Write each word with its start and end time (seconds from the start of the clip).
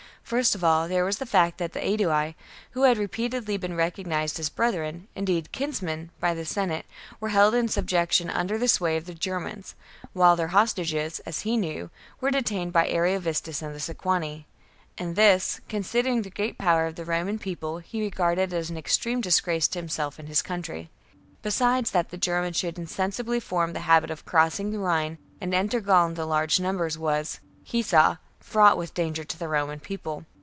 First 0.23 0.55
of 0.55 0.63
all, 0.63 0.87
there 0.87 1.03
was 1.03 1.17
the 1.17 1.25
fact 1.25 1.57
that 1.57 1.73
the 1.73 1.85
Aedui, 1.85 2.35
who 2.71 2.83
had 2.83 2.97
repeatedly 2.97 3.57
been 3.57 3.73
recognized 3.75 4.39
as 4.39 4.47
Brethren, 4.47 5.09
indeed 5.13 5.51
kinsmen, 5.51 6.09
by 6.21 6.33
the 6.33 6.45
Senate, 6.45 6.85
were 7.19 7.27
held 7.35 7.53
in 7.53 7.67
subjection 7.67 8.29
under 8.29 8.57
the 8.57 8.69
sway 8.69 8.95
of 8.95 9.07
the 9.07 9.13
Germans, 9.13 9.75
while 10.13 10.37
their 10.37 10.47
hostages, 10.55 11.19
as 11.25 11.41
he 11.41 11.57
knew, 11.57 11.89
were 12.21 12.31
detained 12.31 12.71
by 12.71 12.87
Ariovistus 12.89 13.61
and 13.61 13.75
the 13.75 13.79
Sequani; 13.81 14.45
and 14.97 15.17
this, 15.17 15.59
considering 15.67 16.21
the 16.21 16.29
great 16.29 16.57
power 16.57 16.85
of 16.85 16.95
the 16.95 17.03
Roman 17.03 17.37
People, 17.37 17.79
he 17.79 17.99
regarded 17.99 18.53
as 18.53 18.69
an 18.69 18.77
extreme 18.77 19.19
disgrace 19.19 19.67
to 19.67 19.79
himself 19.79 20.17
and 20.17 20.29
his 20.29 20.41
country. 20.41 20.89
Besides, 21.41 21.91
that 21.91 22.09
the 22.09 22.15
Germans 22.17 22.55
should 22.55 22.79
insensibly 22.79 23.41
form 23.41 23.73
the 23.73 23.81
habit 23.81 24.09
of 24.09 24.23
crossing 24.23 24.71
the 24.71 24.79
Rhine, 24.79 25.17
and 25.41 25.53
enter 25.53 25.81
Gaul 25.81 26.07
in 26.07 26.15
large 26.15 26.57
numbers 26.57 26.97
was, 26.97 27.41
he 27.65 27.81
saw, 27.81 28.15
fraught 28.43 28.75
with 28.75 28.91
danger 28.95 29.23
to 29.23 29.37
the 29.37 29.47
Roman 29.47 29.79
People. 29.79 30.25